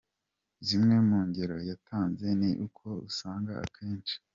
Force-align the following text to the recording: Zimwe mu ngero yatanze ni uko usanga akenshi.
Zimwe 0.67 0.95
mu 1.07 1.19
ngero 1.27 1.55
yatanze 1.69 2.25
ni 2.39 2.49
uko 2.65 2.83
usanga 3.09 3.51
akenshi. 3.65 4.15